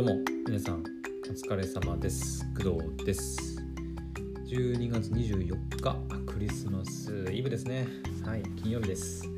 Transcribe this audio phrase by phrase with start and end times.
[0.00, 0.82] どうも皆さん
[1.28, 2.42] お疲れ様です。
[2.56, 3.62] 工藤です。
[4.46, 7.86] 12月24日クリスマスイブですね。
[8.24, 8.42] はい。
[8.62, 9.28] 金曜日です、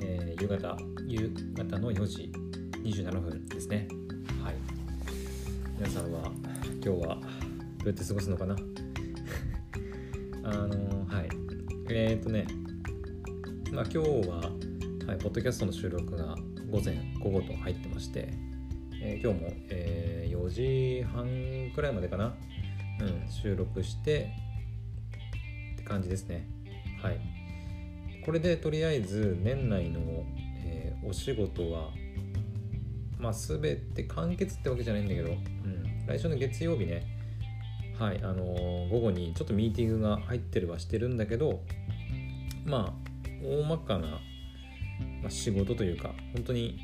[0.00, 2.32] えー夕方夕方の4時
[2.82, 3.88] 27分ですね。
[4.42, 4.54] はい。
[5.76, 6.32] 皆さんは
[6.82, 7.20] 今日はど
[7.84, 8.56] うやって過ごすのかな？
[10.44, 11.28] あのーはい。
[11.90, 12.46] えっ、ー、とね
[13.70, 14.50] まあ今日は、
[15.06, 16.36] はい、ポッドキャストの収録が
[16.70, 18.32] 午前午後と入ってまして、
[19.02, 22.34] えー今日も、えー4時半くらいまでかな、
[23.00, 24.30] うん、収録して
[25.74, 26.46] って感じですね。
[27.02, 27.20] はい。
[28.24, 30.00] これでとりあえず年内の、
[30.64, 31.90] えーお仕事は
[33.18, 33.60] まあ全
[33.94, 37.06] て完結ってわけじゃないんだけど、うん、来週の月曜日ね。
[37.98, 41.62] はいあのー午後にちょっとミーティングが入ってるはしてるんだけど
[42.64, 44.20] まあ大まかな、
[45.22, 46.78] ま、仕事というか本当に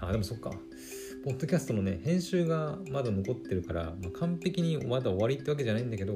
[0.00, 0.50] あでもそっか。
[1.22, 6.14] ポッドキャストのね編集がまだ残ってるから、まあ完璧にまだ終わりってわけじゃないんだけど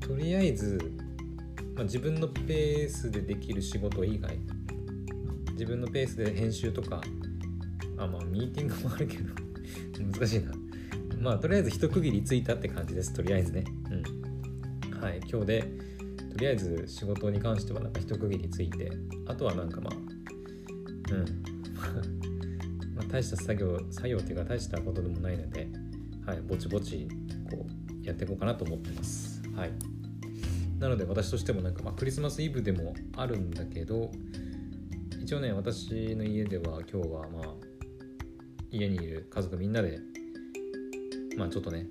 [0.00, 0.78] とりあえず、
[1.74, 4.38] まあ、自分のペースでできる仕事以外
[5.52, 7.02] 自分のペースで編集とか
[7.98, 9.34] あまあミーティングもあるけど
[10.02, 10.52] 難しいな。
[11.20, 13.64] まあとりあえず一区切りついたって感じですとりあえずね。
[13.90, 15.00] うん。
[15.02, 15.64] はい今日で
[16.30, 18.90] とりあえず仕事に関してはなんか一区切りついて
[19.26, 19.94] あとはなんかまあ
[21.12, 22.17] うん。
[23.08, 25.68] 大した作業作業っていうか大したことでもないので
[26.26, 27.08] はいぼちぼち
[27.50, 29.42] こうやっていこうかなと思ってます。
[29.54, 29.72] はい。
[30.78, 34.10] なので私としてもなんかまあクリスマスイブでもあるんだけど
[35.20, 37.54] 一応ね私の家では今日はまあ
[38.70, 39.98] 家にいる家族みんなで
[41.36, 41.86] まあちょっとね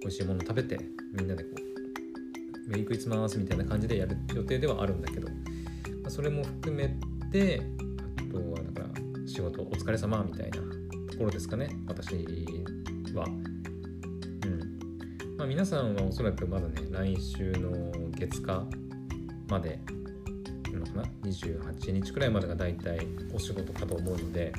[0.00, 0.78] 美味しいもの食べて
[1.12, 5.34] みんなでこうメリークリスマスみたいな感じでやる予定ではあるんだけど、ま
[6.06, 6.94] あ、それも含め
[7.32, 7.62] て
[8.16, 8.79] あとはだか
[9.40, 10.58] 仕事お疲れ様みたいな
[11.10, 12.08] ところですかね私
[13.14, 13.24] は。
[13.24, 13.28] う
[14.46, 14.78] ん。
[15.38, 18.66] まあ皆さんはおそらくまだね来週の月火
[19.48, 19.80] まで
[20.70, 22.98] のかな28日くらいまでがだいたい
[23.34, 24.52] お仕事かと思うので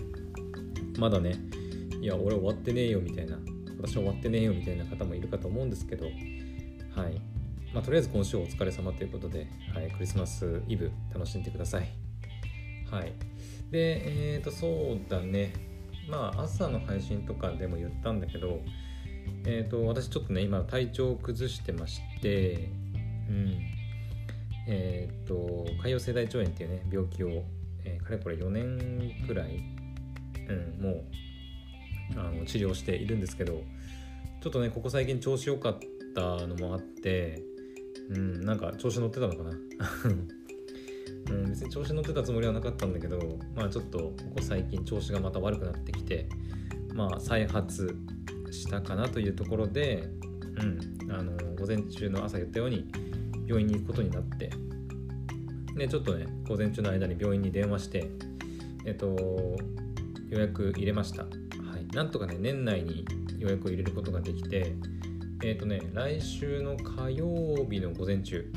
[0.97, 1.35] まだね
[2.01, 3.38] いや俺終わってねえよみたいな
[3.79, 6.11] 私は終わってねえよみたいな方もいるかと思うんですけどは
[7.07, 7.22] い。
[7.72, 12.00] まあとりあえず今週お疲れ様ということで、はい、クリスマスイブ楽しんでください。
[12.91, 13.13] はい。
[13.72, 15.53] でえっ、ー、とそうだね。
[16.09, 18.59] まあ朝の配信とかでも言ったんだけど
[19.46, 22.69] えっ、ー、と私ちょっとね今体調を崩してまして
[23.29, 23.59] うん。
[24.68, 27.44] えっ、と潰瘍性大腸炎っていうね病気を、
[27.84, 29.63] えかれこれ4年くらい、
[30.47, 31.03] うん、もう
[32.16, 33.63] あの治療しているんですけど
[34.41, 35.79] ちょっとねここ最近調子良かっ
[36.13, 37.41] たのもあって
[38.09, 39.52] うんなんか調子乗ってたのかな？
[41.29, 46.27] うん、別に調子乗ってたつもりはなかったんだけどまあちょっとここ最近調子がまた悪くなってきて
[46.94, 47.95] まあ再発
[48.51, 50.09] したかなというところで、
[50.57, 52.85] うん、あの午前中の朝言ったように
[53.47, 54.49] 病院に行くことになって
[55.75, 58.09] でちょっとね午前中の間に病院に電話して
[58.85, 59.57] えっと
[60.29, 61.23] 予約入れました。
[61.23, 61.29] は
[61.78, 61.85] い。
[61.93, 63.05] なんとかね年内に
[63.38, 64.75] 予約を入れることができて
[65.43, 68.49] えっとね来週の火曜日の午前中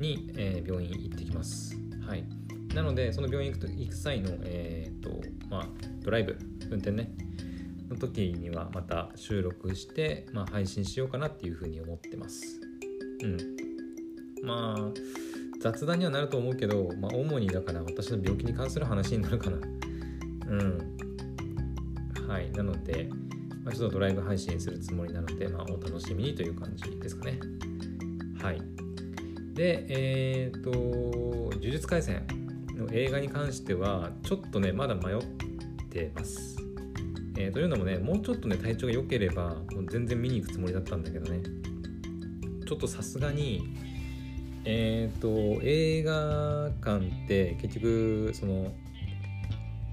[0.00, 1.76] に、えー病院行ってきます。
[2.06, 2.24] はい。
[2.74, 5.10] なのでその病院行くと行く際のえっと
[5.48, 5.68] まあ
[6.02, 6.36] ドライブ
[6.70, 7.12] 運転ね。
[7.88, 12.60] の時にはまた収録して、まあ、配信しようかなっていうふうに思ってます。
[13.22, 13.38] うん。
[14.42, 14.90] まあ
[15.60, 19.56] 雑談にはなると思うけど、まあ、主にだから私の病気に関する話になるかな。
[19.56, 19.60] う
[20.56, 20.96] ん。
[22.28, 22.50] はい。
[22.52, 23.08] なので、
[23.64, 27.40] まあ、ちょっとドライブ配信するつもりなので、まあ、お楽しみにという感じですかね。
[28.40, 28.60] はい。
[29.56, 30.70] でえっ、と
[31.56, 32.22] 「呪術廻戦」
[32.76, 35.18] の映画に関してはちょっとねまだ迷っ
[35.88, 36.56] てます。
[37.38, 41.40] えーというのもねもうちょっとね体調が良ければもう全然見に行くつもりだったんだけどね。
[42.66, 43.62] ちょっとさすがに
[44.64, 45.28] えっ、と
[45.62, 48.74] 映画館って結局その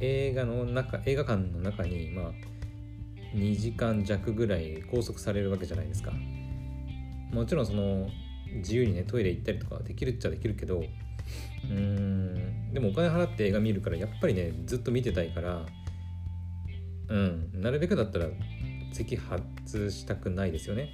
[0.02, 2.32] 映画の中映画館の中にまあ
[3.34, 6.12] 2時間弱ぐらい拘束されるわけじゃないですか。
[7.32, 8.10] もちろんその
[8.58, 15.66] 自由にねトイレ行ったりとかできるっちゃできるけどうーんでもお金払って映画見るからやっぱりねずっと見てたいから
[17.10, 18.28] うんなるべくだったら
[18.92, 19.44] 席外
[19.90, 20.90] したくないですよね。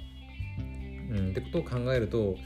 [1.10, 2.36] うんってことを考えると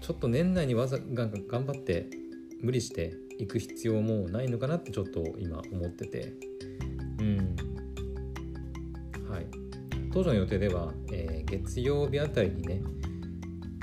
[0.00, 2.06] ちょっと年内にわざが頑張って
[2.62, 6.32] 無理していく必要もないのかなってちょっと今思ってて。
[7.20, 7.56] うん。
[9.28, 9.46] はい。
[10.12, 12.82] 当初の予定では、えー月曜日あたりにね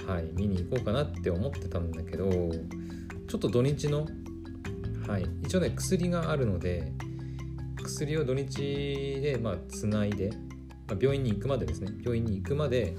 [0.07, 4.07] はい見に行こうかなって思ってたんだけどちょっと土日の
[5.07, 6.91] はい一応ね薬があるので
[7.83, 10.31] 薬を土日でまあつないで
[10.87, 11.91] まあ、病院に行くまでですね。
[12.01, 12.95] 病院に行くまで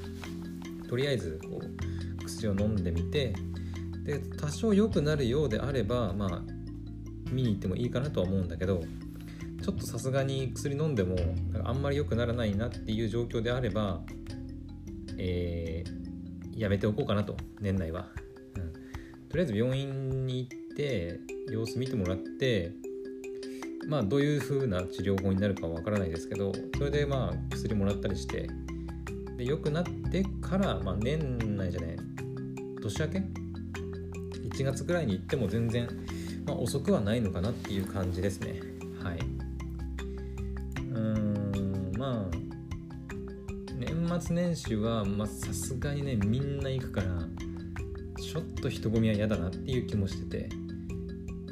[0.88, 3.34] とりあえずこう薬を飲んでみて
[4.04, 6.42] で多少良くなるようであればまあ
[7.30, 8.82] 見に行ってもいいかなとは思うんだけど
[9.62, 11.16] ちょっとさすがに薬飲んでも
[11.64, 14.02] あんまり良くならないなっていう状況であれば、
[15.18, 16.03] えー、
[16.56, 18.08] やめておこうかなと年内は、
[18.56, 18.72] うん、
[19.28, 21.20] とりあえず病院に行って
[21.50, 22.72] 様子見てもらって
[23.88, 28.48] まあどういう風な治療法になるかはわからないですけどそれでまあ薬もらったりして
[29.36, 31.96] で良くなってから、まあ、年内じゃない
[32.80, 35.88] 年明け？1月ぐらいに行っても全然、
[36.46, 38.60] まあ、遅くはないのかなっていう感じですね。
[39.02, 39.18] はい。
[40.78, 42.43] うーんまあ
[44.20, 47.06] 末年始はさすがにねみんな行くから
[48.22, 50.54] ちょっと人混みは嫌だなっていう気もしてて、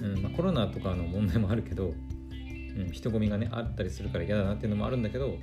[0.00, 1.94] うんまあ、コロナとかの問題もあるけど
[2.76, 5.36] うん、人混みがねあったりするから嫌だなっていうのもあるんだけど、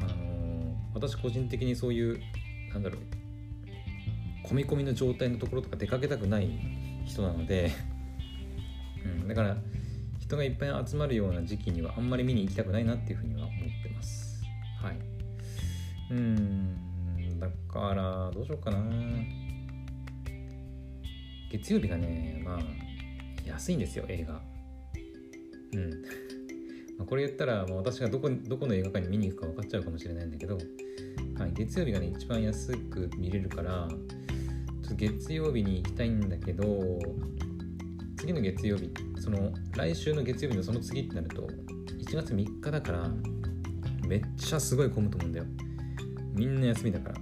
[0.00, 2.20] あのー、私個人的にそういう
[2.72, 6.50] なんだろう込み込みの状態のところとか出かけたくない
[7.06, 7.72] 人なので、
[9.04, 9.56] うん、だから
[10.18, 13.43] 人がいっぱい集まるような時期にはあんまり見に行きたくないなっていうふうには
[16.10, 18.78] うんだからどうしようかな。
[21.50, 22.60] 月曜日がねまあ
[23.46, 24.40] 安いんですよ映画。
[25.74, 25.90] うん。
[26.98, 30.58] まあ、これ言ったら、まあ、私がどこどこの映画館に見に行くか分かっちゃうかもしれないんだけど、
[31.36, 37.00] はい、月曜日がね一番安く見れるからちょっと月曜日に行きたいんだけど
[38.16, 41.48] 次の月曜日その来週の月曜日のその次ってなると
[41.98, 43.12] 1月3日だから
[44.06, 45.46] めっちゃすごい混むと思うんだよ。
[46.34, 47.14] みんな休みだから。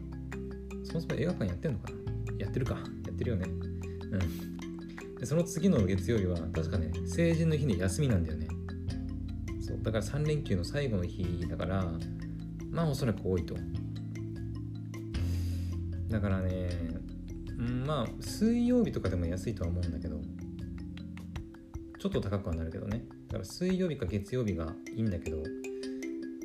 [0.85, 1.97] そもそも映画館やってんのかな？
[2.39, 2.75] やってるか。
[2.75, 2.81] や
[3.13, 3.47] ってるよね。
[3.47, 5.19] うん。
[5.19, 8.49] でその次の月曜日は確かね成人の日に休みなんだよね。
[9.61, 9.79] そう。
[9.83, 11.87] だから3連休の最後の日だから
[12.71, 13.55] まあおそらく多いと。
[16.09, 16.69] だからね、
[17.59, 20.21] うん、まあ水曜日とかでも安いとは思うんだけど
[21.99, 23.05] ちょっと高くはなるけどね。
[23.29, 25.43] だから水曜日か月曜日がいいんだけど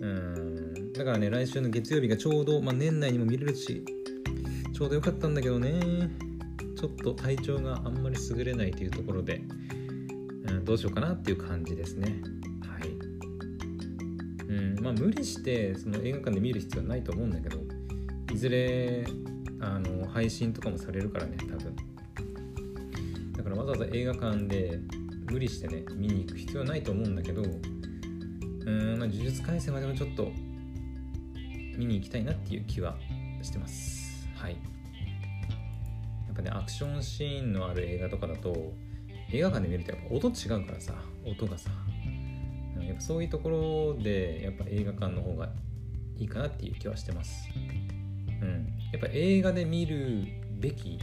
[0.01, 0.93] うん。
[0.93, 3.83] だからね来週の月曜日がちょうど、まあ、年内にも見れるし
[4.73, 6.09] ちょうどよかったんだけどね。
[6.77, 9.41] ちょっと体調があんまり優れないというところで、
[10.47, 12.21] うん、どうしようかなっていう感じですね。
[12.61, 12.89] はい。
[14.47, 17.59] うんまあ、無理してその映画館で見る必要はないと思うんだけど
[18.31, 19.05] いずれ
[19.59, 21.75] あの配信とかもされるからね多分。
[23.35, 24.79] だからわざわざ映画館で
[25.31, 27.41] 無理してね見に行く必要はないと思うんだけど
[28.67, 30.31] うん、まあ、呪術廻戦までもちょっと
[31.77, 32.97] 見に行きたいなっていう気は
[33.41, 34.27] してます。
[34.35, 34.51] はい。
[34.51, 34.57] や
[36.33, 38.73] っぱねアクションシーンのある映画とかだと
[39.31, 40.93] 映画館で見るとやっぱ音違うからさ
[41.25, 41.71] 音がさ。
[42.87, 45.49] やっぱそういうところでやっぱ映画館の方が
[46.17, 47.49] いいかなっていう気はしてます。
[48.41, 50.25] うん、やっぱ映画で見る
[50.59, 50.99] べき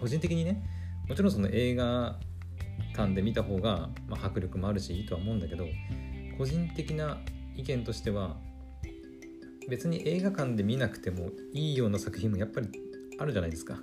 [0.00, 0.62] 個人的にね
[1.08, 2.18] もちろんその映画
[2.94, 5.66] 館で見た方が、まあ、迫力もあるしいいとは思うんだけど
[6.36, 7.18] 個人的な
[7.56, 8.36] 意見としては
[9.68, 12.68] 別に映画館で見なくてもいいような作品もやっぱり
[13.18, 13.74] あるじゃないですか。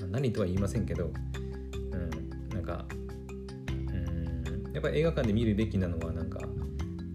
[0.00, 1.12] まあ、何とは言いませんけど、
[1.92, 2.86] うん、なんか
[3.68, 6.40] うんやっぱり映画館で見るべきなのはなんか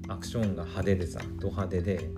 [0.08, 2.10] アクションが派手でさド派手で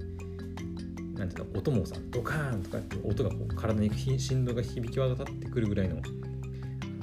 [1.15, 5.97] なんていうの音もさドカーンとかって音がこう体に振動が響き渡ってくるぐらいの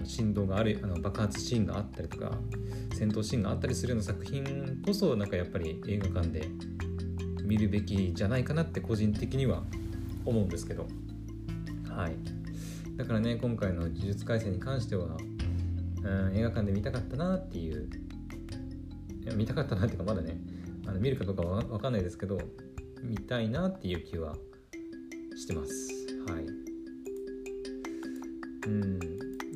[0.09, 2.33] 振動があるあの爆発シーンがあったりとか
[2.95, 6.49] 戦闘シーンがあったりするような作品こそなんかやっぱり映画館で
[7.45, 9.63] 見るべきじゃないかなって個人的には
[10.25, 10.87] 思うんですけど。
[11.89, 12.13] はい。
[12.97, 15.17] だからね今回の「呪術廻戦」に関しては、
[16.03, 17.89] うん、映画館で見たかったなっていう
[19.37, 20.41] 見たかったなっていうかまだね
[20.87, 22.39] あの見るかどうかは分かんないですけど
[23.03, 24.37] 見たいなっていう気は
[25.37, 25.89] してます。
[26.29, 26.47] はい。
[28.67, 28.98] うん。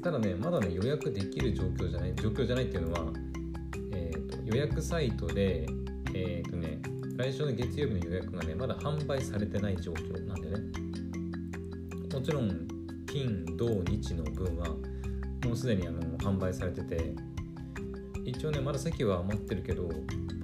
[0.02, 3.12] ただねまだね予約できる状況じゃない状況じゃないっていうのは、
[3.92, 5.66] えーと、予約サイトで
[6.14, 6.80] えっ、ー、とね
[7.16, 10.58] 来週の月曜日の予約がねまだ販売されてない状況なんでね。
[12.12, 12.68] もちろん
[13.06, 14.68] 金土日の分は
[15.44, 17.14] もうすでにあの販売されてて
[18.24, 19.88] 一応ねまだ席は余ってるけど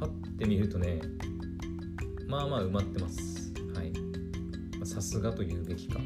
[0.00, 1.00] パッて見るとね
[2.26, 3.52] まあまあ埋まってます。
[3.74, 3.92] はい。
[4.86, 5.98] さすがと言うべきか。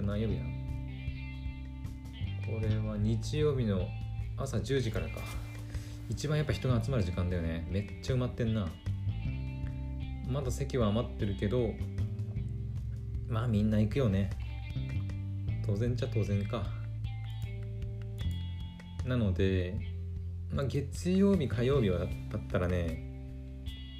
[0.00, 0.42] れ何曜日や
[2.46, 3.86] これは日曜日の
[4.36, 5.20] 朝10時からか。
[6.08, 7.66] 一番やっぱ人が集まる時間だよね。
[7.70, 8.68] めっちゃ埋まってんな。
[10.26, 11.74] まだ席は余ってるけど
[13.28, 14.30] まあみんな行くよね。
[15.66, 16.66] 当然ちゃ当然か。
[19.04, 19.74] なので
[20.52, 22.08] まあ、月曜日火曜日はだっ
[22.50, 23.04] たらね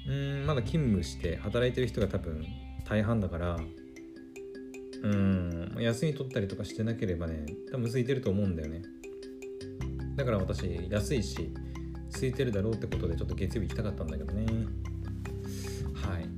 [0.07, 2.45] うんまだ勤務して働いてる人が多分
[2.87, 3.59] 大半だから
[5.03, 5.48] うん
[5.81, 8.81] 休み取ったりとかしてなければね多分空いてると思うんだよね。
[10.15, 11.53] だから私安いし
[12.13, 14.45] 空いてるだろうってことでちょっと月曜日行きたかったんだけどね。
[15.93, 16.29] はい。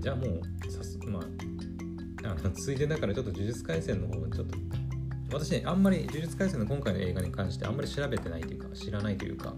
[0.00, 4.58] じゃあもうさすまああのついでだからちょっと呪術廻戦の方ちょっと
[5.32, 9.54] 私ねあんまり呪術廻戦の今回の映画に関してあんまり調べてないというか知らないというか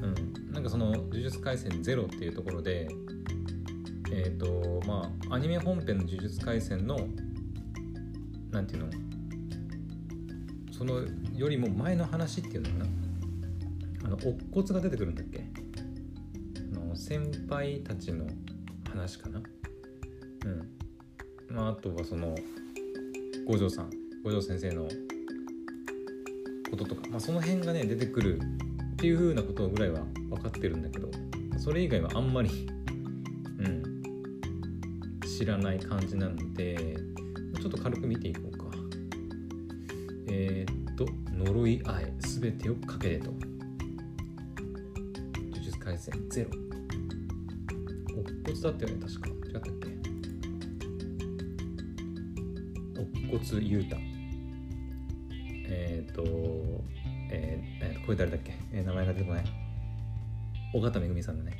[0.00, 0.52] うん。
[0.52, 2.88] なんかその呪術廻戦ゼロっていうところで
[4.10, 7.08] えっ、ー、とまあアニメ本編の呪術廻戦の
[8.54, 8.90] なんていうの？
[10.72, 11.00] その
[11.36, 12.86] よりも前の話っていうのかな？
[14.06, 15.44] あの乙骨が出てくるんだっけ？
[16.72, 18.26] あの先輩たちの
[18.88, 19.42] 話かな？
[20.46, 21.54] うん。
[21.54, 22.34] まああとはその
[23.46, 23.90] 五条さん
[24.22, 24.88] 五条先生の
[26.70, 31.10] こととか、まあ、その辺がね出てくるっていう風なことぐらいは分かってるんだけど
[31.58, 32.68] それ以外はあんまり
[33.58, 34.02] うん
[35.22, 36.96] 知らない感じなので
[37.64, 38.66] ちょっと軽く見ていこうか。
[40.28, 43.30] えー、っと呪いあえ全てをかけてと。
[43.30, 43.40] 呪
[45.62, 46.50] 術廻戦ゼロ。
[48.20, 49.30] 乙骨だったよね確か。
[49.30, 49.88] 違ったっけ？
[53.32, 53.96] 乙骨雄太。
[55.66, 56.22] えっ、と
[57.30, 59.44] えー、えー、これ誰だっけ、えー、名前が出てこない。
[60.74, 61.56] 尾形めぐみさんだね。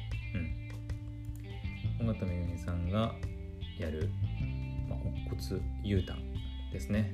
[2.01, 2.11] うん。
[2.11, 3.15] 尾形めぐみさんが
[3.79, 4.11] やる、
[5.35, 6.15] まあ、乙骨雄太
[6.73, 7.13] ですね。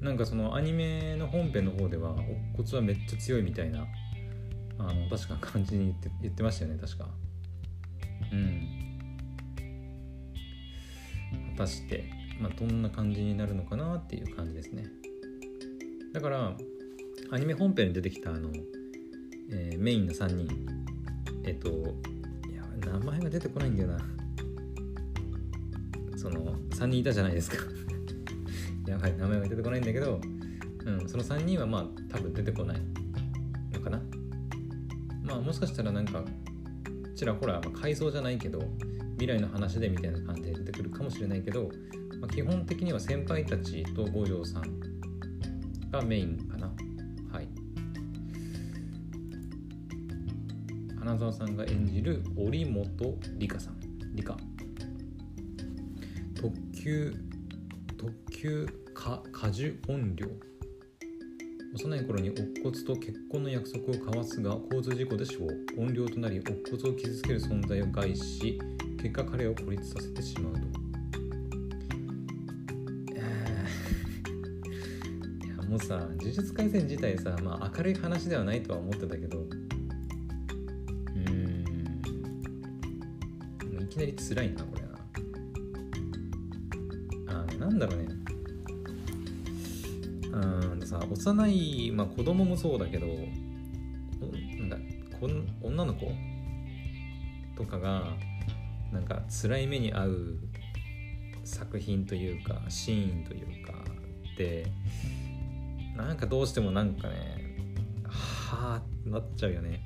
[0.00, 2.12] なんかそのアニメの本編の方では
[2.56, 3.84] 乙骨はめっちゃ強いみたいな
[4.78, 7.08] あの確か感じに言って言ってましたよね確か。
[8.32, 8.68] うん。
[11.56, 12.04] 果たして、
[12.40, 14.86] まあ、どんな感じになるのかなっていう感じですね。
[16.12, 16.56] だから
[17.30, 18.50] アニメ本編に出てきたあの、
[19.50, 20.48] えー、メインの3人。
[21.44, 24.17] えっ、といや名前が出てこないんだよな。
[26.18, 27.58] その3人いたじゃないですか。
[28.86, 30.20] やばい名前が出てこないんだけど、
[30.84, 32.80] うん、その3人はまあ多分出てこない。
[33.72, 34.02] のかな。
[35.22, 36.24] まあもしかしたらなんか
[37.18, 38.60] ちらほら、まあ、改装じゃないけど
[39.18, 41.68] 未来の話でみたいな感じで出てくるかもしれないけど、
[42.20, 44.80] まあ、基本的には先輩たちと五条さん
[45.90, 46.72] がメインかな。
[47.32, 47.48] はい。
[50.98, 53.76] 花澤さんが演じる織本理香さん。
[54.14, 54.36] 理香。
[56.88, 57.12] 特急
[57.98, 60.26] 特急か果樹音量
[61.74, 65.48] 幼い頃に乙骨と結婚の約束を交わすが交通事故で死亡。
[65.76, 68.58] 音量となり乙骨を傷つける存在を害し
[69.02, 70.60] 結果彼を孤立させてしまうと。
[75.44, 79.40] いやもうさ呪術廻戦自体さ、まあ、明るい話ではないとは思ってたけど。
[79.40, 79.42] う
[81.30, 81.64] ん。
[83.74, 84.77] もういきなり辛いなこれ。
[90.88, 93.06] さ幼い、まあ、子供もそうだけど
[94.58, 94.76] なんだ
[95.20, 96.10] こん女の子？
[97.54, 98.04] とかが
[98.90, 100.38] なんか辛い目に遭う
[101.44, 103.74] 作品というかシーンというか
[104.38, 104.66] で
[105.94, 107.56] なんかどうしてもなんかね
[108.04, 109.82] はあなっちゃうよね。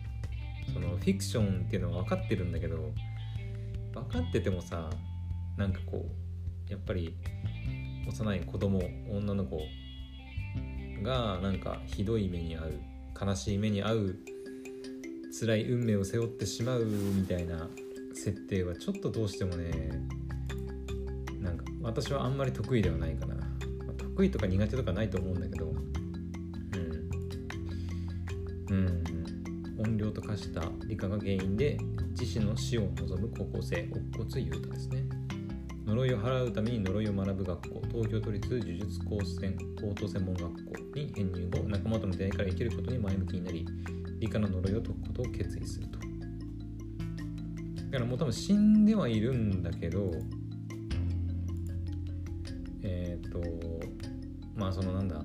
[0.72, 2.92] そのフィクションっていうのは分かってるんだけど
[3.92, 4.88] 分かっててもさ
[5.56, 6.06] なんかこ
[6.68, 7.16] うやっぱり
[8.06, 8.80] 幼い子供
[9.10, 9.58] 女の子
[11.02, 12.80] がなんかひどい目に遭う
[13.26, 14.16] 悲しい目に遭う
[15.38, 17.68] 辛い運命を背負ってしまうみたいな
[18.14, 19.90] 設定はちょっとどうしてもね
[21.40, 23.34] なんか私はあんまり得意ではないかな、
[23.98, 25.72] 得意とか苦手とかないと思うんだけど。
[28.70, 28.74] うん。
[28.74, 29.04] うん。
[29.78, 31.76] 音量と化した理科が原因で
[32.18, 35.21] 自身の死を望む高校生乙骨優太ですね。
[35.92, 37.82] 呪いを払うために呪いを学ぶ学校。
[37.92, 40.52] 東京都立呪術高専高等専門学校
[40.94, 43.66] に編入後仲間との出会いから生きることに前向きになり
[44.18, 45.98] 理科の呪いを解くことを決意すると。
[45.98, 46.06] だ
[47.98, 50.10] からもう多分死んではいるんだけど
[52.82, 53.42] えっ、ー、と
[54.56, 55.22] まあそのなんだ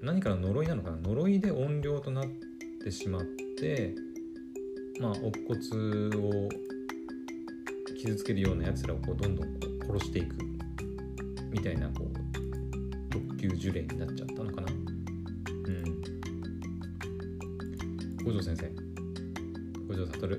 [0.00, 0.96] 何かの呪いなのかな。
[0.98, 2.26] 呪いで怨霊となっ
[2.84, 3.22] てしまっ
[3.58, 3.96] て
[5.00, 5.58] まあ乙骨
[6.16, 6.48] を
[8.00, 10.34] 傷つけるようなやつらをこうどんどんこう殺していく。
[11.50, 12.12] みたいなこう
[13.10, 14.72] 特級呪霊になっちゃったのかな。
[14.72, 14.72] う
[15.70, 16.00] ん。
[18.24, 18.70] 五条先生。
[19.86, 20.38] 五条悟。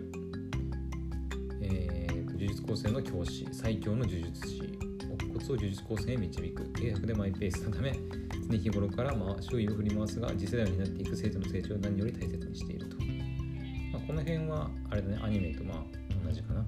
[1.61, 3.47] えー、呪術高専の教師。
[3.51, 4.63] 最強の呪術師。
[5.13, 6.63] 乙骨を呪術高専へ導く。
[6.63, 7.93] 契約でマイペースなため
[8.49, 12.97] 常日頃からまあ周囲を振り回すが次世代になっていく生徒の成長を何より大切にしていると。
[12.97, 15.83] まあこの辺はあれだねアニメとまあ
[16.25, 16.65] 同じかな。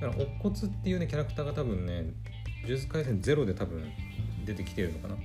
[0.00, 2.12] だから乙骨っていうねキャラクターが多分ね
[2.62, 3.84] 呪術廻戦ゼロで多分
[4.44, 5.16] 出てきてるのかな。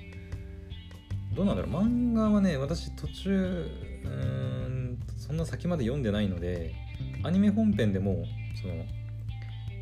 [1.35, 1.71] どうなんだろう。
[1.71, 3.69] 漫画はね私途中
[4.05, 6.73] うんそんな先まで読んでないので
[7.23, 8.25] アニメ本編でも
[8.61, 8.85] その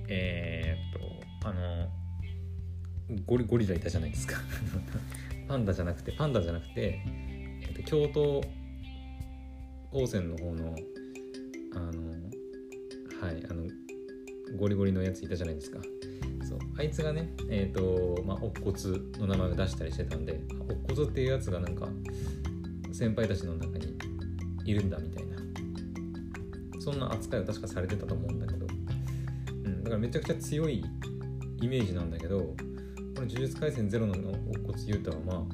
[0.07, 1.89] えー、っとあの
[3.25, 4.37] ゴリゴリラいたじゃないですか。
[5.47, 8.41] パンダじゃなくてパンダじゃなくて、えー、と京都
[9.91, 10.75] 高専の方の
[11.75, 12.13] あの
[13.21, 13.67] はいあの
[14.55, 15.79] ゴリゴリのやついたじゃないですか。
[16.47, 16.59] そう。
[16.77, 21.87] あいつがねえっ、ー、とまあ乙骨の名前を出したりしてたんで乙骨っていうやつがなんか
[22.91, 23.97] 先輩たちの中に
[24.65, 25.33] いるんだみたいな。
[26.83, 28.67] そんな扱いを確かされてたと思うんだけど、
[29.47, 30.83] うん、だからめちゃくちゃ強い
[31.61, 32.55] イメージなんだけどこ
[33.21, 35.47] の「呪術廻戦ゼロの乙骨雄太はま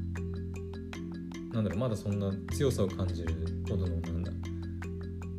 [1.51, 3.35] あなんだろうまだそんな強さを感じる
[3.69, 4.31] ほどのなんだ、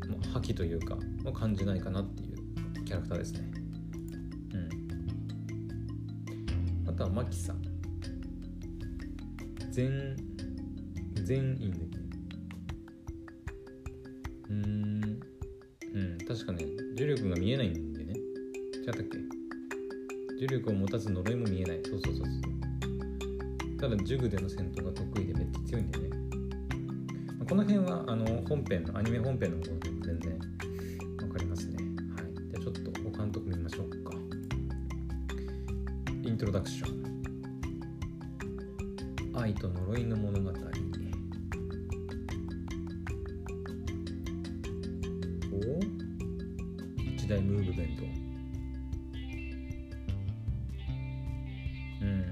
[0.08, 0.96] ま、覇気というか
[1.34, 2.19] 感じないかなって
[2.90, 3.48] キャラクターですね。
[4.52, 4.56] う
[6.88, 6.88] ん。
[6.88, 7.62] あとはマキさん。
[9.70, 10.16] 全
[11.22, 11.98] 全員だっけ？
[14.48, 15.20] うーん。
[15.94, 16.64] うん確かね
[16.96, 18.14] 重力が見えないんでね。
[18.84, 19.18] 違ったっけ？
[20.40, 21.80] 重力を持たず呪いも見えない。
[21.84, 22.40] そうそうそうそう。
[23.78, 26.10] ただジュグでの戦闘が得意でめっちゃ強いんだよね、
[27.48, 30.40] この辺はあの本編のアニメ本編の方で全然
[36.50, 36.90] ロダクション。
[39.40, 40.50] 愛と呪いの物語。
[40.50, 40.54] お？
[47.08, 48.02] 一大ムーブメント。
[52.02, 52.24] うん。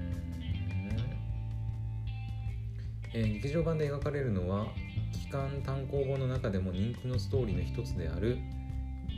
[3.13, 4.67] えー、劇場版で描かれるのは
[5.13, 8.37] 期間単行本の中でも人気のストーリーの一つである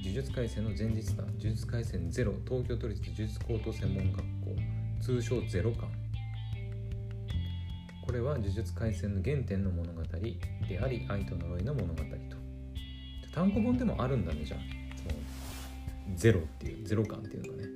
[0.04, 2.36] 呪術廻戦の前日談呪術廻戦ゼロ。
[2.48, 4.41] 東京都立呪術高等専門学校。
[5.02, 5.90] 通称ゼロ巻
[8.06, 12.06] これは呪術廻戦の原点の物語であり愛と呪いの物語と。
[13.34, 14.60] 単行本でもあるんだねじゃあ。
[14.98, 15.12] その
[16.16, 17.70] ゼロっていうゼロ感っていうのがね。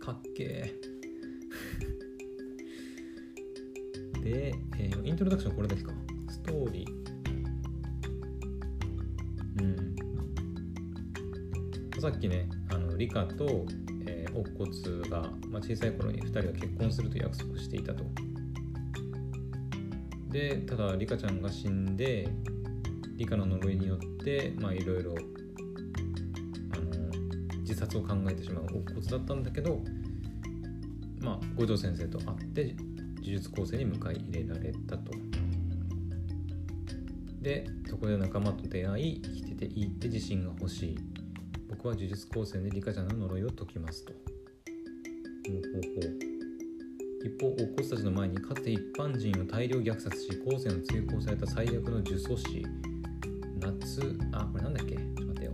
[0.00, 4.22] かっけー。
[4.24, 5.92] で、えー、イントロダクションこれだけか。
[6.28, 6.90] ストーリー。
[9.62, 9.66] う
[11.98, 12.00] ん。
[12.00, 13.66] さっきねあのリカと、
[14.36, 18.04] 乙骨が、まあ、小さい頃に2人は結婚すると約束していたと。
[20.30, 22.28] でただリカちゃんが死んで
[23.16, 25.14] 理科の呪いによってまあいろいろ
[27.60, 29.80] 自殺を考えてしまう乙骨だったんだけど
[31.20, 32.74] まあ五条先生と会って
[33.16, 35.12] 呪術高専に迎え入れられたと。
[37.40, 40.98] でそこで仲間と出会い生きてていいって自信が欲しい。
[41.68, 44.12] 僕は呪術高専でリカちゃんの呪いを解きますと。
[44.12, 44.18] ほ
[45.52, 46.16] うほうほう。
[47.24, 52.66] 一方乙骨たちの前にかつて一般人を大量虐殺し後世の追放された最悪の呪詛師。
[53.60, 54.94] 夏あこれなんだっけ？
[54.94, 55.52] ちょっと待ってよ。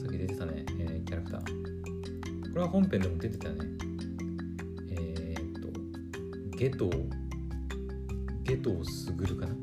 [0.00, 1.42] さっき出てたね、えー、キャラクター。
[1.44, 3.54] これは本編でも出てたね。
[4.90, 5.68] えー、っと
[6.56, 6.90] ゲトウ
[8.42, 9.54] ゲトウスグルかな？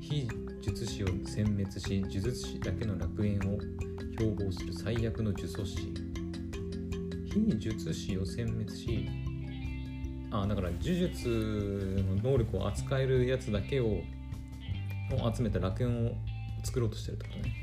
[0.00, 0.28] 非
[0.60, 3.58] 術師を殲滅し呪術師だけの楽園を
[4.20, 5.94] 標榜する最悪の呪詛師。
[7.32, 9.08] 非術師を殲滅し
[10.30, 14.02] あだから呪術の能力を扱えるやつだけをを
[15.34, 16.12] 集めた楽園を
[16.62, 17.54] 作ろうとしてるってことね。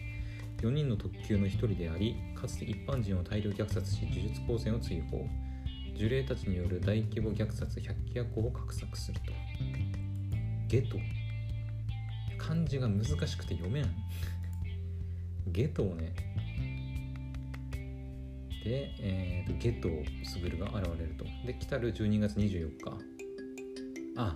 [0.62, 5.28] 4人の特級の1人でありかつて一般人を大量虐殺し呪術高専を追放。
[5.96, 9.32] 呪霊たちによる大規模虐殺百鬼夜行を画策すると。
[10.68, 10.98] ゲト
[12.40, 13.96] 漢字が難しくて読めん。
[15.48, 16.14] ゲトをね
[18.68, 19.88] で、えーと、ゲト
[20.24, 21.26] スグルが現れると。
[21.46, 22.98] で来たる12月24日。
[24.18, 24.34] あ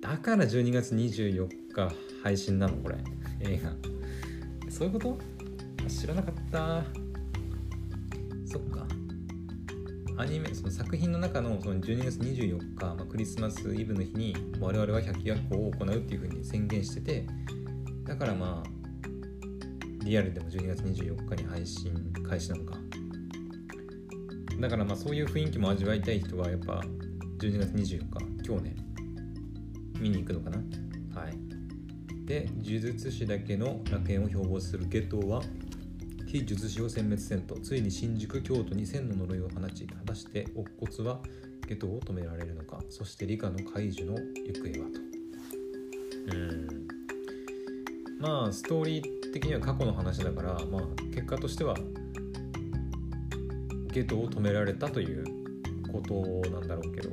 [0.00, 2.98] だから12月24日配信なのこれ。
[3.40, 3.72] 映画。
[4.70, 5.18] そういうこと？
[5.88, 6.84] 知らなかった。
[8.46, 8.86] そっか。
[10.16, 17.26] アニメその作品の中のその12月24日、まあ、クリスマスイブの日に我々は百鬼夜行を行うっていうふうに宣言してて。
[18.04, 18.79] だからまあ
[20.10, 22.76] リアルでも12月24日に配信開始なのか。
[24.58, 26.82] だからまあそういう雰囲気も味わいたい人はやっぱ
[27.38, 28.76] 12月24日今日ね
[30.00, 30.58] 見に行くのかな。
[31.14, 31.36] はい。
[32.26, 35.42] で呪術師だけの楽園を標榜するゲトは
[36.26, 41.20] 非術師を殲滅せんとついに新宿京都に千の呪いを放ち果たして乙骨は
[41.68, 42.80] ゲトを止められるのか。
[42.88, 46.36] そして理科の解除の行方はと。
[46.36, 46.88] うん。
[48.18, 50.82] まあストーリー的には過去の話だからまあ
[51.14, 51.74] 結果としては
[53.92, 55.24] ゲトを止められたという
[55.92, 57.10] ことなんだろうけど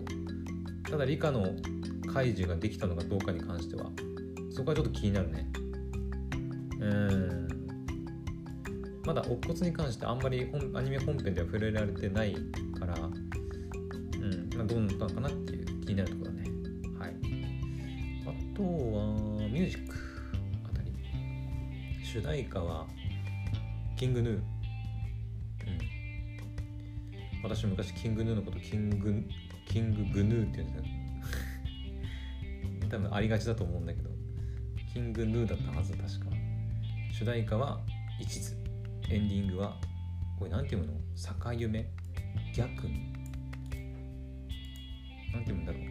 [0.89, 1.49] ただ理科の
[2.13, 3.89] 開示ができたのかどうかに関しては
[4.57, 5.47] そこはちょっと気になるね。
[6.79, 7.47] うん。
[9.05, 12.35] まだ乙骨に関してあんまりアニメ本編では触れられてない
[12.79, 14.49] からうん。
[14.55, 16.49] まあ、どうなったのかなっていう気になるところだね。
[16.99, 17.13] はい。
[18.25, 18.67] あとは
[19.47, 19.96] ミュージック。
[22.17, 22.87] 主題歌は
[23.95, 24.33] キングヌー。
[24.33, 24.41] うん。
[27.43, 29.23] 私昔キングヌーのことキング
[29.67, 30.85] キンググヌーって言うんです
[32.81, 34.09] よ多分ありがちだと思うんだけど。
[34.91, 36.35] キングヌーだったはず確か。
[37.11, 37.79] 主題歌は
[38.19, 38.55] 一途。
[39.13, 39.77] エンディングは
[40.39, 40.93] これなんていうの？
[41.15, 41.87] 逆夢。
[42.51, 42.87] 逆
[45.33, 45.81] なんていうんだろう。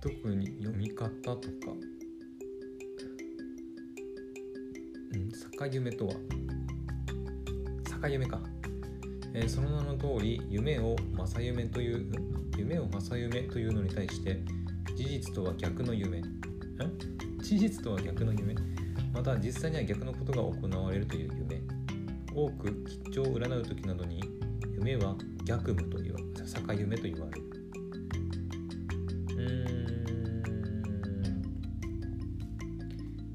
[0.00, 1.44] 特に読み方とか。
[5.14, 5.30] うん。
[5.58, 6.14] 逆夢とは？
[8.02, 8.40] 逆夢か、
[9.32, 12.12] えー、その名の通り夢を正夢という
[12.58, 14.42] 夢を正夢というのに対して
[14.94, 16.18] 事実とは逆の夢。
[16.20, 16.24] ん
[17.42, 18.54] 事実とは逆の夢。
[19.12, 21.62] また実際には逆のことが行われるという夢。
[22.34, 24.20] 多く吉兆を占う時などに
[24.72, 26.18] 夢は逆夢と言わ
[26.52, 27.44] 逆夢と言われる。
[29.36, 29.74] うん。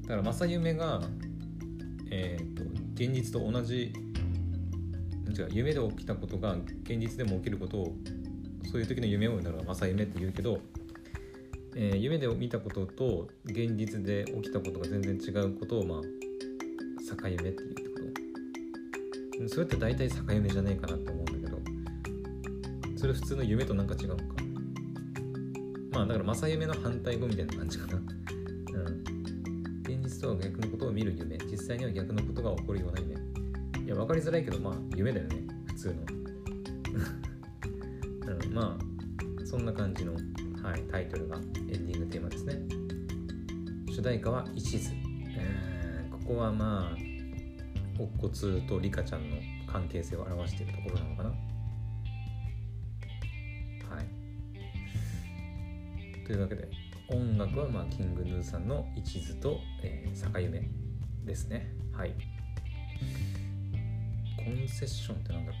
[0.02, 1.02] だから正夢が
[2.10, 3.92] え、ー、と現実と同じ
[5.40, 7.94] 違う夢で起きたことが現実でも起きることを
[8.70, 10.58] そういう時の夢をだから正夢って言うけど、
[11.74, 16.00] えー、夢で見たことと現実で起きたことが全然違うことをまあ
[17.08, 19.48] 逆夢って言うってこと。
[19.48, 21.58] それって大体逆夢じゃねえかなと思うんだけど
[22.98, 24.22] それ普通の夢となんか違うのか。
[25.92, 27.96] まあだから正夢の反対語みたいな感じかな。
[27.96, 28.04] うん。
[29.82, 31.38] 現実とは逆のことを見る夢。
[31.70, 33.14] 際には逆のことが起こるような夢。
[33.84, 35.36] いや分かりづらいけどまあ夢だよね。
[35.66, 35.94] 普通の。
[38.44, 40.14] うん、まあそんな感じの、
[40.62, 42.54] はい、タイトルがエンディングテーマですね。
[43.92, 44.94] 主題歌は「一途」
[45.30, 46.98] えー、ここはまあ
[48.02, 51.34] 乙骨とリカちゃんの関係性を表しているところなのかな。
[56.26, 56.68] というわけで
[57.08, 60.79] 音楽はまあキングヌーさんの一途と、えー、坂夢。
[61.30, 61.70] ですね。
[61.92, 62.14] はい。
[64.36, 65.52] コンセッションってなんだ？
[65.52, 65.58] ろ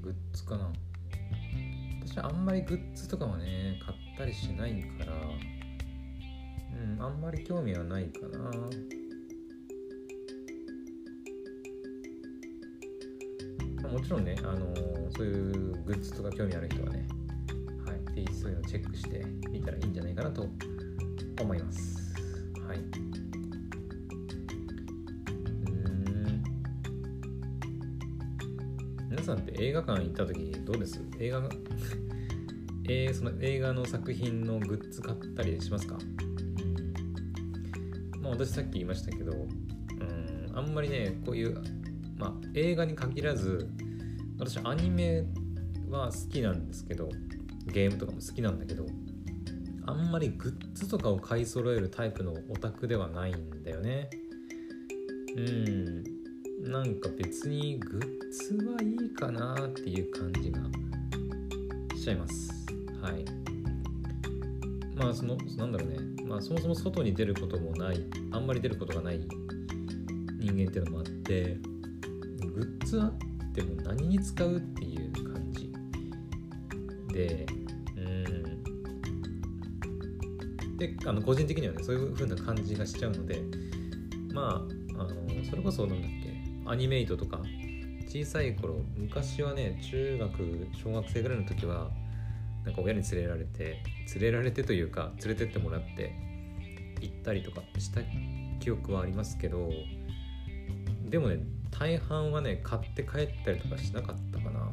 [0.02, 0.70] グッズかな。
[2.06, 8.50] 私はあんまりグッズとかはね買ったりしないからうんあんまり興味はないかな。
[13.88, 15.52] もちろんね、あのー、そういう
[15.84, 17.06] グッズとか興味ある人はね、
[18.14, 20.46] ぜひそういうのチェックしてみたらいいんじゃないかなと
[21.40, 22.03] 思います。
[22.74, 22.78] い。
[25.70, 26.44] うん。
[29.10, 31.00] 皆さんって映画館行った時どうです？
[31.18, 31.48] 映画
[32.86, 35.98] えー、その映画の作品のグッズ買ったりしますか？
[38.20, 39.48] まあ私さっき言いましたけどうん
[40.56, 41.56] あんまりねこういう
[42.18, 43.68] まあ映画に限らず
[44.38, 45.24] 私アニメ
[45.90, 47.08] は好きなんですけど
[47.72, 48.86] ゲームとかも好きなんだけど
[49.86, 54.08] あんまりグッズとかを買い揃えるタイプのオタクではないんだよね。
[55.36, 56.04] うん。
[56.70, 60.60] なんか別にグッズはいいかなっていう感じが
[61.96, 62.50] しちゃいます。
[63.02, 63.24] はい。
[64.96, 66.14] まあそのなんだろうね。
[66.24, 69.20] まあそもそも外に出ることもないあんまり出ることがない
[70.40, 71.58] 人間っていうのもあって
[72.54, 75.72] グッズあっても何に使うっていう感じ
[77.12, 77.46] で
[80.88, 83.40] であの個人的にはねそういう風な感じがしちゃうので
[84.32, 85.14] まああの
[85.48, 87.40] それこそなんだっけアニメイトとか
[88.06, 91.90] 小さい頃昔はね中学小学生ぐらいの時は
[92.64, 93.82] なんか親に連れられて
[94.14, 96.14] 連れられてというか連れてってもらって
[97.00, 98.00] 行ったりとかした
[98.60, 99.70] 記憶はありますけど
[101.08, 104.68] でもね大半はね買って帰ったりとかしなかったかな。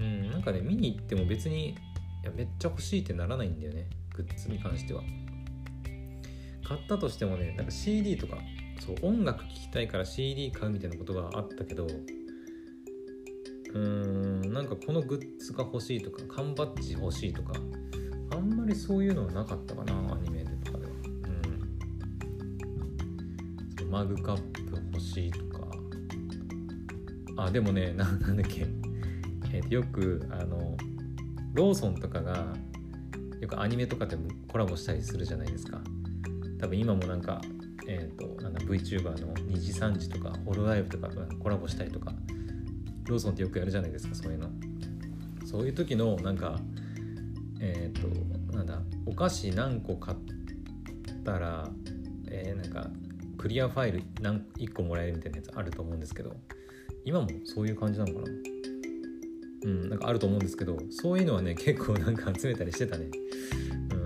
[0.00, 1.74] うんなんかね見に行っても別にい
[2.24, 3.88] やめっちゃ欲しいってならないんだよね。
[4.14, 5.02] グッズに関しては。
[6.64, 8.38] 買ったとしてもねなんか CD とか
[8.80, 17.52] そう音楽聴きたいから CD 買うみたいなことがあったけどうーんなんかこのグッズが欲しいとか缶バッジ欲しいとか
[18.32, 20.92] あんまりそういうのはなかったかなアニメでとかでは。
[23.82, 23.90] うん。
[23.90, 25.66] マグカップ欲しいとか。
[27.36, 28.66] あでもねななんだっけ、
[29.52, 30.76] えー、よくあの
[31.54, 32.54] ローソンとかが
[33.52, 35.78] よくアニメとかでもコラボしたりするじゃないですか。
[36.58, 37.42] 多分今もなんか
[37.86, 42.12] えっ、ー、となんだ VTuber の2時3時とかホロライブとかコラボしたりとか
[43.06, 44.48] ローソンってよくやるじゃないですかそういうの。
[45.44, 46.58] そういう時のなんか
[47.60, 50.18] えっ、ー、となんだお菓子何個買っ
[51.24, 51.68] たら
[52.28, 52.90] えー、なんか
[53.36, 56.34] クリアファイル何1個もらえるみたいなやつあると思うんですけど
[57.04, 58.51] 今もそういう感じなのかな？
[59.64, 63.10] うんなんかあると思うんですけどそういうのはね 結構なんか集めたりしてたね、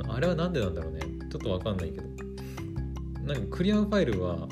[0.02, 1.00] うん、あれは何でなんだろうね。
[1.30, 2.06] ちょっとわかんないけど。
[3.24, 4.48] なんかクリアファイルは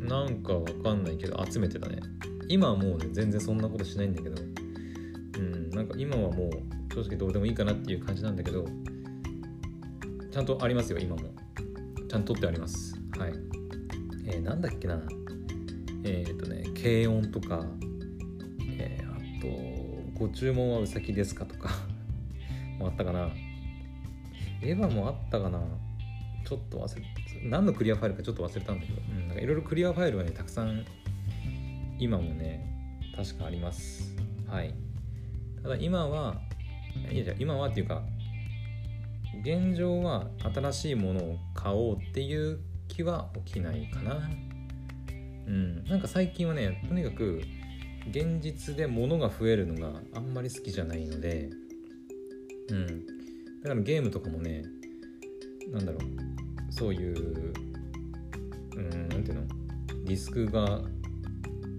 [0.00, 2.00] なんかわかんないけど集めてたね。
[2.48, 4.42] 今はもうね全然そんなことしないんだけど。
[5.38, 8.66] うんなんか今はもう正直どうでもいいかなっていう感じなんだけど。
[10.30, 11.22] ちゃんとありますよ今も。
[12.08, 12.94] ちゃんと取ってあります。
[13.18, 13.32] はい。
[14.26, 15.00] えー、なんだっけな。
[16.04, 17.64] えっ、ー、とね軽音とか、
[20.18, 21.70] ご注文はうさぎですかとか
[22.78, 23.30] もあったかな。
[24.62, 25.60] エヴァもあったかな。
[26.46, 27.02] ちょっと忘れ
[27.48, 30.84] 何のクリアファイルかちょっと忘れたんだけど、うん、なんかいろいろクリアファイルはねたくさん
[31.98, 32.64] 今もね
[33.14, 34.14] 確かあります。
[34.46, 34.72] はい。
[35.62, 36.40] ただ今は
[37.10, 38.02] いやじゃ今はっていうか
[39.42, 44.30] 現状は新しいものを買おうっていう気は起きないかな。
[45.46, 47.42] うんなんか最近はねとにかく
[48.10, 51.50] 現実で物が増えるのがあんまり好きじゃないので
[52.70, 53.06] うん。
[53.62, 54.64] だからゲームとかもね
[55.70, 56.02] なんだろう。
[56.72, 57.52] そういう
[58.76, 59.42] うんなんていうの？
[60.04, 60.82] ディスクが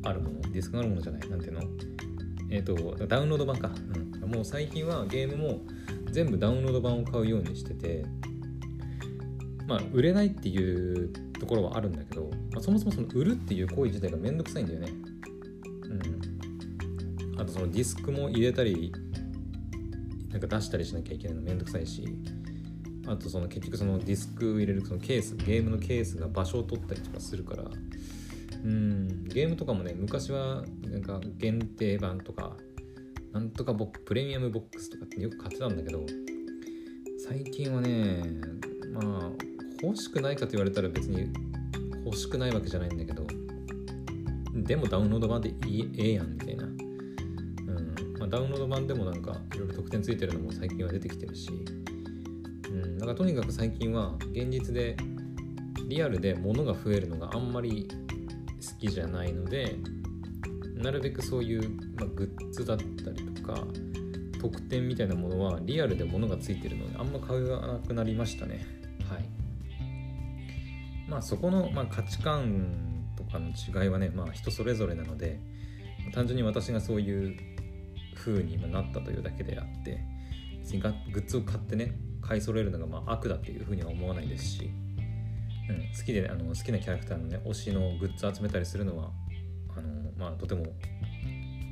[0.04, 0.42] あるもの？
[0.42, 1.30] ディスクがあるものじゃない？
[1.30, 1.62] なんていうの？
[2.50, 3.72] えっ、ー、とダウンロード版か、
[4.24, 5.62] うん、もう最近はゲームも
[6.12, 8.06] 全部ダウンロード版を買うようにしてて
[9.68, 11.10] まあ売れないっていう
[11.40, 14.88] ところはあるんだけど、まあ、そもそもその売るっていう行為自体がめんどくさいんだよね。
[17.38, 18.92] あとそのディスクも入れたり
[20.30, 22.08] なんか出したりしなきゃいけないのめんどくさいし
[23.08, 32.58] あとその結局そのディスクを入れるそのケースゲームのケースが場所を取ったりとかするからうんゲームとかもね昔はなんか限定版とか
[33.32, 36.06] なんとかボプレミアムボックスとかってよく買ってたんだけど
[37.28, 38.24] 最近はね
[38.92, 39.32] まあ
[39.82, 41.32] 欲しくないかと言われたら別に
[42.04, 43.26] 欲しくないわけじゃないんだけど
[44.54, 46.67] でもダウンロード版でいいええやんみたいな、
[48.28, 51.50] あ、ダウンロード版でもなんかいろいろ特典ついてるのも最近は出てきてるし、
[52.70, 54.96] うん、だからとにかく最近は現実で
[55.88, 59.76] リアルで物が増えるのがあんまり好きじゃないので
[60.76, 63.64] なるべくそういう、まあ、グッズだったりとか
[64.40, 68.66] 特典みたいなものはリアルで物がついてるのであんま買わなくなりましたね。
[69.10, 69.26] はい。
[71.10, 75.40] まあそこの、まあ、価値観とかの違いはね、まあ、人それぞれなので
[76.14, 77.38] 単純に私がそういう
[78.18, 80.00] 風になったというだけであって
[80.60, 84.72] 別にグッズを買ってね買い揃えるのがまあ悪だっていう風には思わないですし、
[85.70, 89.12] うん、好きであの好きなキャラクターのね推しのグッズ集めたりするのは
[89.78, 90.66] あのまあとても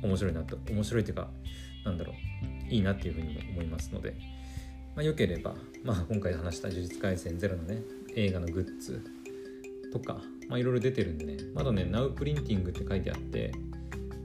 [0.02, 1.28] 面白いなと面白いというか
[1.84, 4.14] なんだろういいなっていうふうにも思いますので、
[4.94, 5.54] まあ、よければ、
[5.84, 7.82] まあ、今回話した「呪術廻戦ゼロのね
[8.14, 9.02] 映画のグッズ
[9.92, 13.52] とか、まあ、いろいろ出てるんでねまだね Now プリンティングって書いてあって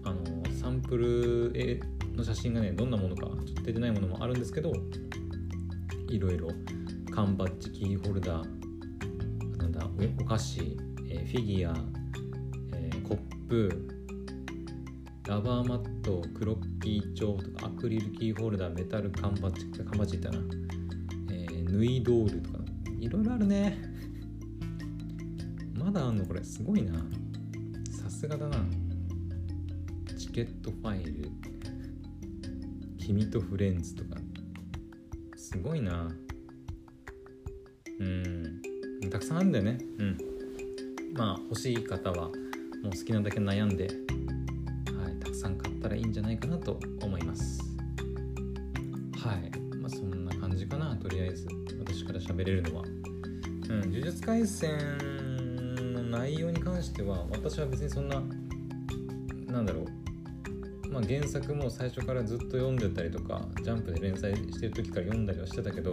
[0.03, 1.51] あのサンプル
[2.15, 4.73] の写真がねどんなものかちょっと出てないものもあるんですけど
[6.09, 6.49] いろいろ
[7.11, 9.87] 缶バッジキーホルダーなんだ
[10.19, 10.77] お菓子、
[11.09, 11.75] えー、フィギュア、
[12.73, 13.87] えー、コップ
[15.27, 20.39] ラバーマットクロッキー帳とかアクリルキーホルダーメタル缶バッジ缶バッジいったな、
[21.31, 22.59] えー、縫いドールとか
[22.99, 23.77] いろいろあるね。
[25.73, 26.93] まだあんのこれすごいな。
[27.91, 28.57] さすがだな。
[30.15, 31.31] チケットファイル。
[33.01, 34.21] 君とフレンズとか。
[35.35, 36.07] すごいな。
[37.99, 38.61] うん。
[39.09, 39.79] たくさんあるんだよね。
[39.97, 40.17] うん。
[41.13, 42.31] まあ欲しい方はも
[42.85, 47.59] う好きなだけ悩んではい、たくさん買ったらいいんじゃないかなと思います。
[49.17, 49.51] はい。
[49.75, 50.95] まあそんな感じかな。
[50.95, 51.47] とりあえず
[51.79, 52.83] 私から喋れるのは。
[52.83, 53.91] うん。
[53.91, 54.77] 呪術廻戦
[55.93, 58.21] の内容に関しては私は別にそんな
[61.11, 65.91] 原作も最初からずっと読んでたりとかジャンプで連載してる時から読んだりはしてたけど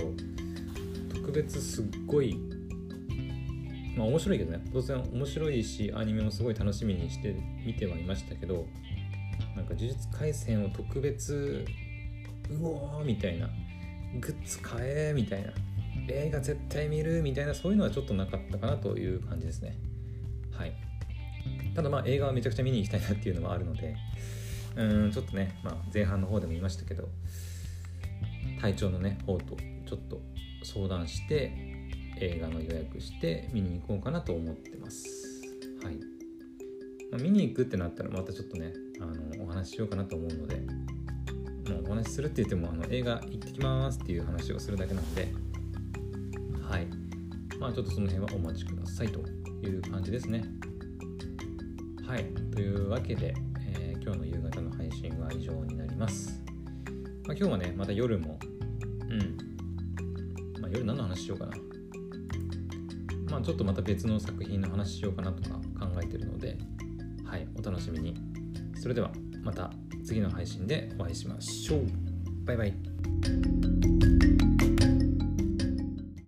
[1.12, 2.38] 特別すっごい
[3.96, 4.64] まあ面白いけどね。
[4.72, 7.34] 当然面白いしアニメもすごい楽しみにして
[7.66, 8.66] 見てはいましたけど
[9.56, 11.64] なんか呪術廻戦を特別
[12.50, 13.50] うおーみたいな
[14.20, 15.50] グッズ買えみたいな
[16.08, 19.76] 映画絶対見るみたいなそういうのはちょっとなかったかなという感じですね。
[20.52, 20.72] はい。
[21.74, 23.96] ただまあ映画はめちゃくちゃ見に行きたいなっていうのもあるので
[24.76, 27.08] うんちょっとね、まあ、前半の方でも言いましたけど
[28.60, 30.20] 体調のね方とちょっと
[30.62, 31.52] 相談して
[32.20, 35.06] 映画の予約して見に行こうかなと思ってます。
[35.84, 35.96] はい、
[37.12, 40.56] まあ、見に行くってなったらまたちょっとねあのお話ししようかなと思うので
[41.72, 45.32] もうお話しするって言ってもあの映画行ってきますっていう話をするだけなので
[46.68, 46.86] はい。
[47.58, 49.20] まあちょっとその辺はお待ちくださいと
[49.66, 50.44] いう感じですね。
[52.06, 52.24] はい。
[52.52, 53.34] というわけで、
[53.74, 54.26] えー、今日の
[55.98, 56.40] ます、
[57.26, 58.38] まあ、今日はねまた夜も
[59.10, 61.52] うん、まあ、夜何の話しようかな。
[63.30, 66.56] まあちょっとまた別の作品の話しようかなとか考えてるので
[67.24, 68.14] はいお楽しみに。
[68.80, 69.10] それでは
[69.42, 69.70] また
[70.04, 71.86] 次の配信でお会いしましょう。
[72.44, 73.77] バイバイ。